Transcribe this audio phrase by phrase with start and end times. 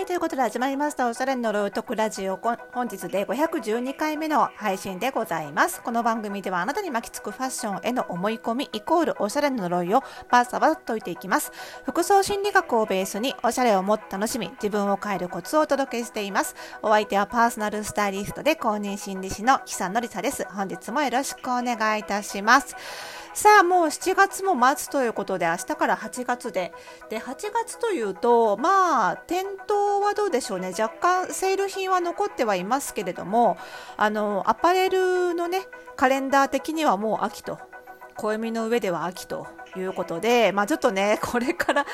[0.00, 2.38] はい、ということで始まりましたおしゃれのロイトクラジオ。
[2.38, 5.82] 本日で512回目の配信でございます。
[5.82, 11.52] この番組ではあなたに巻きつくファッションへの思い込みイコールおしゃれの呪いをバーサバと解いていきます。
[11.84, 16.56] 服装心理学をベースにおしゃれをもっと楽しみ自分を変えるコツをお届けしています。
[16.80, 20.46] お相手はパーソナルスタイリストで公認心理師の木さんのりさです。
[20.50, 22.74] 本日もよろしくお願いいたします。
[23.32, 26.72] さあもう7月も待つということで明日から8月で。
[27.08, 30.72] で8月というとまあ店頭はどうでしょうね。
[30.78, 33.56] 若干セール品は残ってはいますけれども
[33.96, 35.62] あのアパレルのね
[35.96, 37.58] カレンダー的にはもう秋と
[38.20, 41.86] 暦の上では秋ということで、まあ、ちょっとね、 これから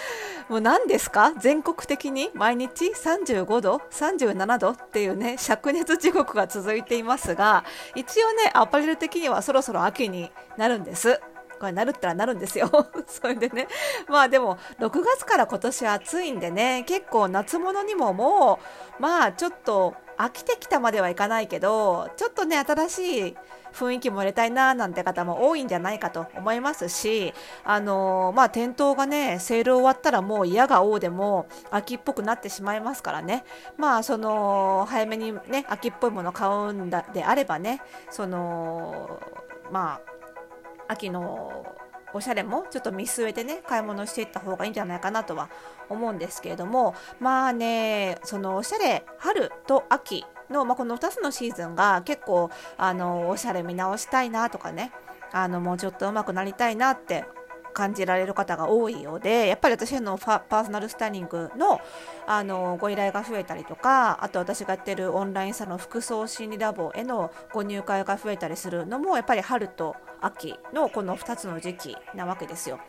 [0.49, 1.33] もう何ですか？
[1.39, 2.31] 全国的に？
[2.35, 4.71] 毎日？35度、37度？
[4.71, 11.21] っていうね、灼熱地獄が続いていますが、一応ね、アパレル的にはそろそろ秋になるんです。
[11.59, 12.69] これなるったらなるんですよ。
[13.07, 13.67] それでね。
[14.09, 18.59] まあでも、6月から今年暑いんでね、結構夏物にもも
[18.99, 23.37] う、まあちょっと飽きてきたまではいかないけど、ちょっとね、新しい
[23.73, 33.45] 雰囲気も入れたいななんて方も多いんじゃないかと思いますし、あのー、まあ店頭がね、セール終わったらもう嫌が王でも秋っぽくなってしまいますからね。
[33.77, 39.21] まあその、早めにね、秋っぽいもの買うんだであればね、その、
[39.71, 40.01] ま
[40.89, 41.67] あ、秋の
[42.17, 45.49] おしゃれもちょっと見据えてね買い物していった方がいいんじゃないかなとは
[45.89, 54.93] 思うんですけれどもまあねそのおしゃれ春と秋の、まあ、この2つのシーズンが結構あのおしゃれ見直したいなとかね
[55.33, 57.25] あのもうちょっと上手くなりたいなって
[57.77, 61.79] 感じられる方が多いようでやっぱり私のパーソナルスタイリングの
[62.27, 69.95] あのご依頼が増えたりとかあと私がやってるオンラインサロン服装心理ラボへのご入会が増えたりするのもやっぱり春と
[70.27, 72.81] 秋のこの2つの時期なわけですよ。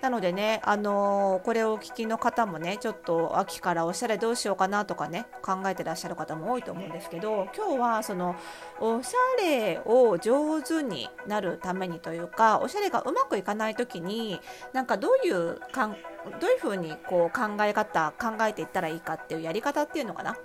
[0.00, 8.34] なのでね、あのー、これをお聞きの方もね、ちょっと秋からおしゃれどうしようかなとかね、考えてらっしゃる方も多いと思うんですけど、今日はその
[8.80, 14.40] おしゃれを上手になるためにというか、おしゃれがうまくいかない時に、
[14.72, 15.92] なんかどういうかん
[16.40, 20.38] どういうふうにこう考え方、考えていったらいいかっていうやり方っていうのかな、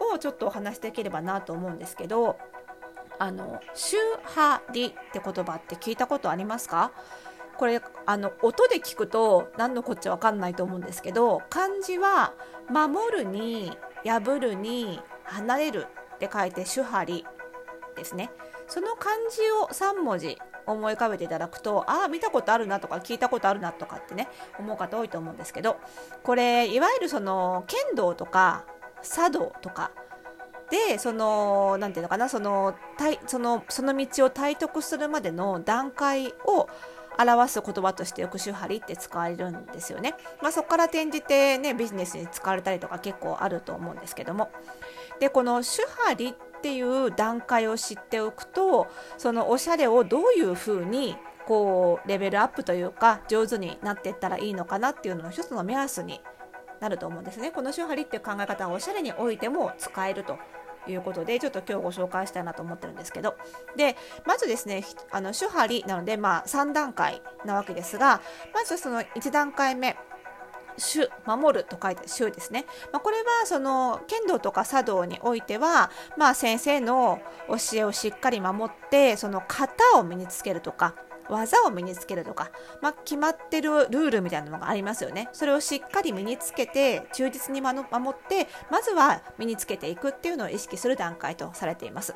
[0.00, 2.38] をちょっとお話しできればなと思うんですけど、
[3.18, 6.92] あの、周波りって言葉って聞いたことありますか？
[7.56, 12.32] これあの音で聞くと何のこっちゃ分かんないと思うんですけど漢字は
[12.70, 17.26] 「守る」に「破る」に「離れる」って書いて「主張り」
[17.96, 18.30] ですね。
[18.68, 25.78] その漢字を3文字思い浮かべていただくとああ見たことあるなとか聞いたことあるなとかってね思う方多いと思うんですけど
[26.22, 28.66] これいわゆるその剣道とか
[29.02, 29.90] 茶道とか
[30.70, 32.74] でその何て言うのかなその
[33.26, 36.68] そのその道を体得するまでの段階を
[37.18, 40.14] 表す言葉として抑止張りって使われるんですよね。
[40.40, 44.50] まあ、そこから転じてねビジネスに使われたりとか結構あると思うんですけども。
[45.18, 48.86] でこの主張りっていう段階を知っておくと
[49.16, 56.20] そのおしゃれをどういうふうにこうレベルアップというか上手になっていったらいいのかなっていうのの一つの目安に
[56.78, 57.50] なると思うんですね。
[57.50, 60.38] この手張りっていう考え方はおしゃれにおいても使えると
[60.92, 63.36] いうことでちょっと今日ご紹介したいなと思ってるんですけど。
[63.76, 68.20] でまずですねあの手張りなので、まあ、3段階なわけですが
[68.54, 69.96] まずその1段階目
[70.78, 80.94] 主守ると書いて主ですね、まあ、これはその剣道とか茶道においては、まあ、先生の教えをしっかり守ってその型を身につけるとか
[81.28, 82.50] 技を身につけるとか、
[82.80, 85.28] まあ、決まってるルールみたいなのがありますよね。
[85.32, 92.14] それをしっかり身につけて、忠実に守って、まずは身につけていくっていうのを意識する段階とされています。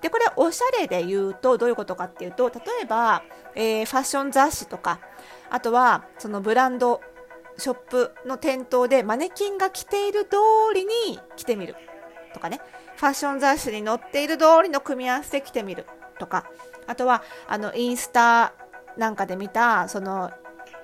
[0.00, 3.22] で、これおしゃれで言うとどういうことかっていうと、例えば、
[3.54, 5.00] えー、ファッション雑誌とか、
[5.50, 7.00] あとはそのブランド
[7.58, 10.36] ショップの店頭でマネキンが着ている通
[10.74, 11.76] りに着てみる
[12.32, 12.60] とかね、
[12.96, 15.86] ファッション雑誌に載っている通りの組み合わせで着てみる
[16.18, 16.46] とか、
[16.86, 18.54] あとはあのインスタ
[18.96, 20.30] なんかで見たその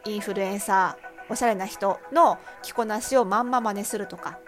[0.07, 4.39] インフルエンサーおしゃれな人の着こなしをまんま真似するとか、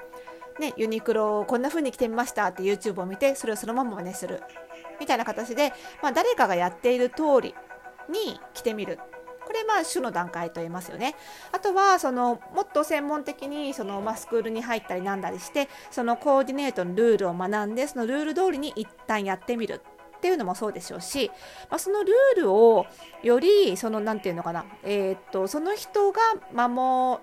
[0.59, 4.43] ね、ユニクロをこんな風に着てみましたって YouTube を見てそれをそのまま真似する。
[4.99, 7.55] みたいな形で、まあ、誰かがやっている通り
[8.11, 8.99] に着てみる。
[9.47, 11.17] これまあ種の段階と言いますよね。
[11.51, 19.81] あとはそのもっと専門的にその、まあ、スクールに入ったりなんだりしてそのコーディネートのルールを学んでそのルール通りに一旦やってみる。
[20.21, 21.31] っていうのもそうでしょうし、
[21.71, 22.85] まあ、そのルールを
[23.23, 26.21] よりその何て言うのかな、えー、っとその人が
[26.53, 27.23] 守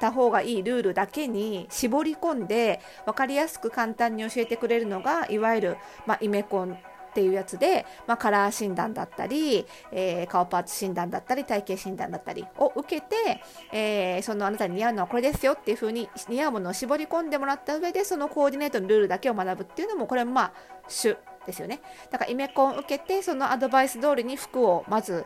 [0.00, 13.42] た方がいいルールだけに絞り込んで分かりやすく簡単に教えてくれるのがいわゆる、まあ、イメコンっていうやつで、まあ、カラー診断だったり、えー、顔パーツ診断だったり体型診断だったりを受けて、
[13.72, 20.52] えー、そのあなたに似合うのはこれですよっていう風に似合うものを絞り込んでもらった上でそのコーディネートのルールだけを学ぶっていうのもこれもまあ
[20.86, 21.16] 主
[21.48, 21.80] ですよね。
[22.10, 25.24] だからイメコンを受けてそのアドバイス通りに服をまず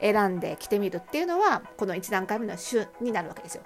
[0.00, 3.62] 選んで着てみるっていうのはこの1段階目の主になるわけですよ。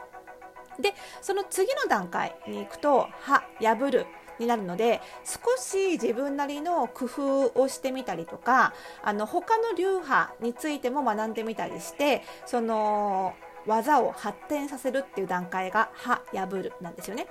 [0.79, 4.06] でその次の段階に行くと「は」「破る」
[4.38, 13.35] になるので少し自分なりの工夫をしてみたりとかあの他の流派についても学んでみたりしてその
[13.67, 17.27] 技を発展させるっていう段階が「は破る」なんですよね。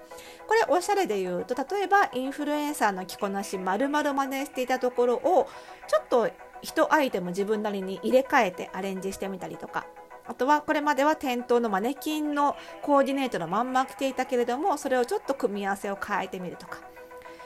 [0.48, 5.48] これおしゃれで言うと例えばインフルエンサーの着こなし丸々真似していたところを
[5.88, 6.30] ちょっと
[6.64, 9.86] 1アイテム自分なりに入れ替えてアレンジしてみたりとか
[10.28, 16.80] あとはこれまでは店頭のマネキンのコーディネートのまんま着ていたけれどもそれをちょっと組み合わせを変えてみるとか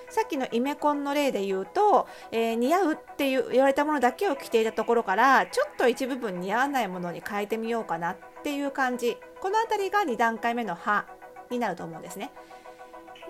[0.09, 11.05] さっきのイメコンの例で言うと、えー、似合うって言われたものだけを着ていたところからちょっと一部分似合わないものに変えてみようかなっっていう感じこの辺りが2段階目の「は」
[11.51, 12.31] になると思うんですね。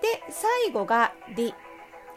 [0.00, 1.54] で最後が「り」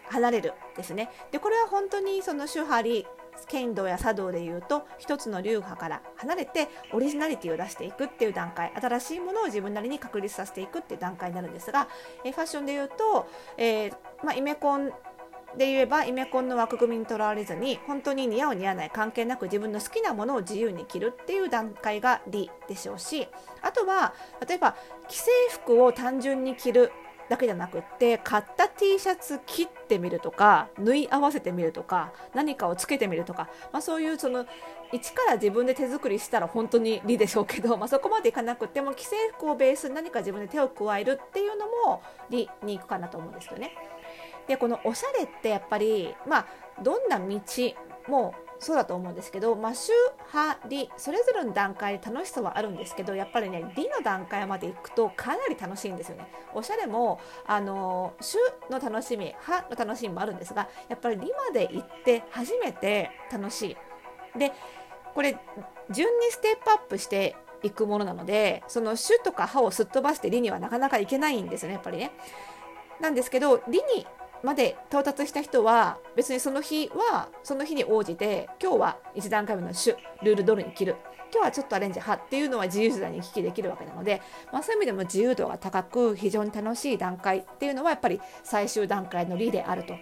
[0.10, 1.10] 離れるですね。
[1.31, 3.07] でこれは本当にその手張り
[3.48, 11.88] 剣道や茶道でいうと一つの流派から離れてオリジナリティを出していくっていう段階新しいものを自分なりに確立させていくっていう段階になるんですが、
[12.24, 13.94] えファッションでいうと、えー、
[14.24, 14.92] まあ、イメコン
[15.57, 23.27] で言えばイメコンの枠組みにとらわれずに本当に似合う似合わない関係なく自分の好きなものを自由に着るっていう段階が理でしょうし
[23.61, 24.13] あとは
[24.47, 24.75] 例えば
[25.09, 26.91] 既製服を単純に着る
[27.29, 34.45] だけじゃなくって買った T シャツ切ってみるとか縫い合わせてみるとか何かをつけてみるとか、まあ、そういうその
[34.91, 43.75] 一から自分で手作りしたら本当に理でしょうけど、まあ、そこまでいかなくても既製服をベースに何か自分で手を加えるっていうのも理に行くかなと思うんですよね。
[44.48, 46.45] でこのおしゃれってやっぱり、まあ、
[46.81, 47.40] どんな道
[48.07, 49.90] もそうだと思うんですけど、まあ、主
[50.34, 56.28] 派理それぞれの段階で楽しさはあるんですけどやっぱりね理の段階まで行くとかなり楽しいんですよね。
[56.54, 58.38] おしゃれもあの主
[58.69, 63.72] の楽しみ派の楽しみもあるんですがやっぱり理まで行って初めて楽し
[64.36, 64.39] い。
[64.39, 64.51] で
[65.13, 65.38] これ
[65.92, 72.12] 順にステップアップしていくものなのでその主とか歯をすっ飛ばして理にはなかなかいけないんですよねやっぱりね。
[73.01, 74.07] なんですけど理に
[74.44, 80.98] まで到達した人は別にその日はその日に応じて今日は1段階目の種ルール通りに切る
[81.34, 89.95] 今日はちょっとアレンジ派っていうのは自由自在に聞きできるわけなので、まあ、そういう意味でも自由度が高く非常に楽しい段階っていうのはやっぱり最終段階の理であると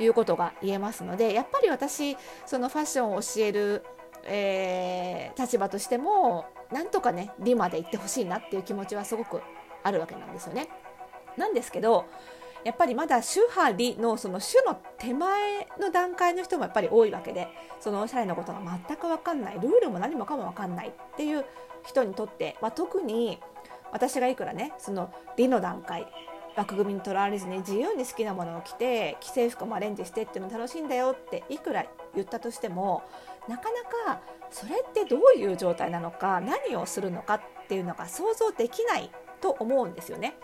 [0.00, 2.16] いうことが言えますのでやっぱり私
[2.46, 3.84] そのファッションを教える、
[4.24, 9.40] えー、立場としてもなんとかね理まで行ってほしいなっていう気持ちはすごく
[9.82, 10.68] あるわけなんですよね。
[11.36, 12.06] なんですけど
[12.64, 17.48] やっぱりまだ主派理のその主の手前の段階の人もやっぱり多いわけで
[17.80, 21.44] そのおしゃれのことが全く分かんないルールも何もかも分かんないっていう
[21.84, 23.38] 人にとって、まあ、特に
[23.92, 26.06] 私がいくらねその理の段階
[26.56, 33.02] 枠組みにとらわれずに自由に好きなものを着て既製服もアレンジしてっていうの楽しいんだよっていくら言ったとしても
[33.48, 34.20] なかなか
[34.50, 39.10] それってどういう状態なのか何をするのかっていうのが想像できない
[39.40, 40.34] と思うんですよね。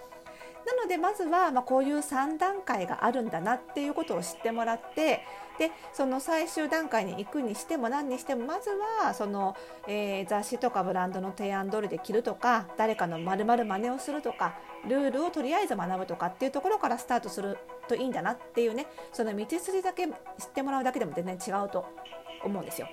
[0.67, 5.23] なのでまずはまこういう3段階があるんだなっていうことを知ってもらって
[5.59, 8.70] でその最終段階に行くにしても何にしてもまず
[9.03, 9.56] はその、
[9.89, 17.58] えー、雑誌とかブランドの提案通りで着るとか誰かのまるまる真似をするとかルールをとりあえず学ぶとかっていうところからスタートする
[17.89, 20.13] といいんだなっていうねその道筋だけ知っ
[20.53, 21.87] てもらうだけでも全然違うと
[22.44, 22.89] 思うんですよ。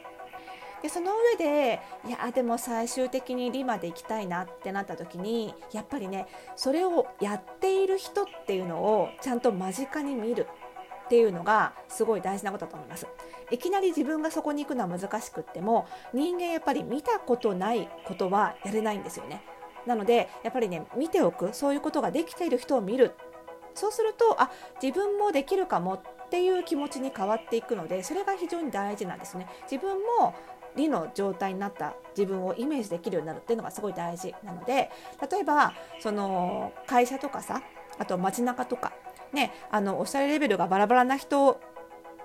[0.84, 10.46] でその上でいやでも最終的にリまで行きたいなってなった時にやっぱりねそれをやっている人っていうのをちゃんと間近に見る
[11.06, 13.08] っていうのがすごい大事なことだと思います。
[13.50, 19.42] いきなり自分がそこに行くのは難しくっても人間やっぱり見たことないことはやれないんですよね。
[19.86, 23.14] なのでやっぱりね見ておくそういうことができている人を見る。
[23.74, 29.48] そうするとあ自分もできるかもっていう気持ちに変わっていくのでそれが非常に大事なんですね。
[29.70, 30.34] 自分も
[30.76, 34.90] 理の状態になった自分をイメージできるようになるっていうのがすごい大事なので
[35.32, 37.62] 例えばその会社とかさ
[38.00, 38.94] あと街中とか
[39.32, 41.60] ねあのおしゃれレベルがバラバラな人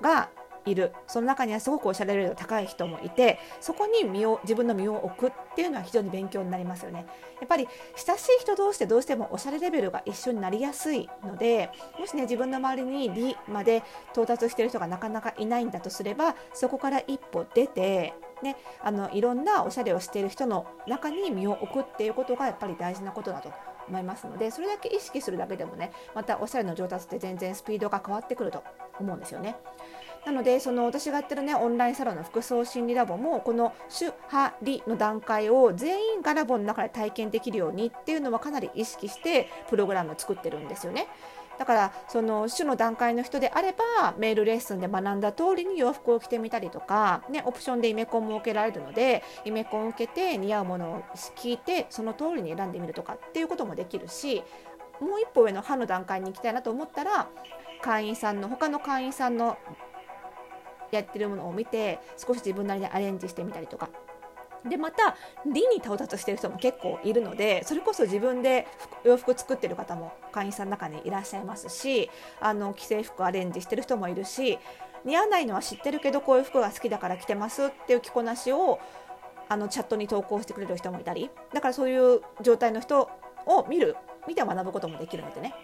[0.00, 0.30] が
[0.64, 0.92] いる。
[1.06, 7.06] その中にはすごくおしゃれレベルが高い人もいてそこに身を自分の身を置くっていうのは非常に勉強になりますよね。
[7.40, 23.52] やっぱり親しい人同士でどうしてもおしゃれレベルが一緒になりやすいのでもしね自分の周りに理まで到達している人がなかなかいないんだとすればそこから一歩出てね、あのいろんなおしゃれをしている人の中に身を置くっていうことがやっぱり大事なことだと
[23.88, 28.62] 思いますのでそれだけ意識するだけでもねまたおしゃれの上達って全然スピードが変わってくると
[29.00, 29.56] 思うんですよね。
[30.26, 41.06] なのでその私がやってるねオンラインサロンの服装心理ラボもこの主ハリの段階を全員がラボの中で体験できるようにっていうのはかなり意識してプログラム作ってるんですよね。
[41.58, 51.02] だからその種の段階の人であればメールレッスンで学んだ通りに洋服を着てみたりとか、ね、オプションでイメコンも受けられるのでイメコンを受けて似合うものを
[51.36, 54.42] 聞いてその通りに選んでみるとかっていうこともできるし
[55.00, 57.28] もう一歩上の歯の段階に行きたいなと思ったら
[57.82, 59.58] 会員さんの他の会員さんの
[60.90, 63.90] やってるものを見て少し自分なりにアレンジしてみたりとか
[64.68, 68.66] でまた理に到達してる人も結構いるのでそれこそ自分で
[69.04, 72.10] 洋服作ってる方も会員さんの中にいらっしゃいますし
[72.40, 74.58] あの既製服アレンジしてる人もいるし
[75.04, 78.80] 似合わないのは知ってるけどこういう服が好きだから着てますっていう着こなしを
[79.48, 83.08] あのチャットに投稿してくれる人もいたりだからそういう状態の人
[83.46, 83.96] を見る
[84.26, 85.54] 見て学ぶこともできるのでね。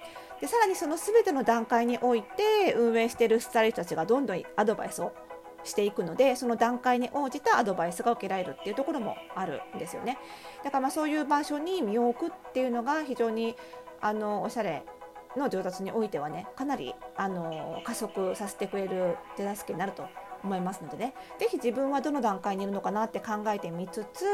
[0.41, 5.13] でさらにその全ての段階において運営してるスタイリストたちがどんどんアドバイスを
[5.65, 10.19] していくのでその段階に応じたアドバイスが受けられるっていうところもあるんですよね。
[10.63, 13.57] だからまあそういう場所に身を置くっていうのが非常に
[14.01, 14.85] あのおしゃれ
[15.37, 20.07] の上達においてはねかなりあの加速させてくれる手助けになると
[20.43, 21.15] 思いますのでね。
[21.39, 24.25] 是非自分はどの段階にいるのかなって考えてみつつ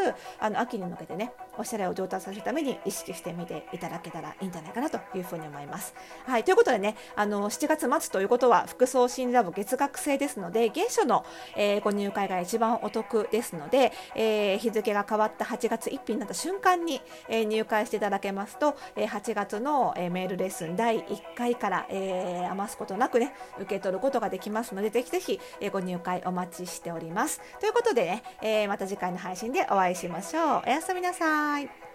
[0.41, 5.95] あの秋に向けてねおしゃれを上達させるために意識してみていただけたらいいんじゃないかなというふうに思います。
[6.27, 11.25] はい、ということでねあの7月末ということは服装心理ラボ月額制ですので月初の、
[11.57, 27.41] えー、ご入会が一番お得ですので、えー、日付が変わった8月1日になった瞬間に、えー、入会していただけますと、え8月の、えメールレッスン第1回から、え余すことなくね受け取ることができますのでぜひぜひ、えご入会お待ちしております。
[27.61, 30.63] ということでね、えまた次回の配信でお会いしましょう。
[30.67, 31.50] おやすみなさい。
[31.51, 31.90] Bye.